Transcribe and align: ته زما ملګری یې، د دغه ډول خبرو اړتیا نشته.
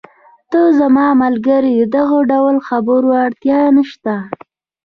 ته 0.51 0.59
زما 0.79 1.07
ملګری 1.23 1.71
یې، 1.77 1.85
د 1.87 1.91
دغه 1.97 2.17
ډول 2.31 2.55
خبرو 2.67 3.09
اړتیا 3.25 3.59
نشته. 3.77 4.15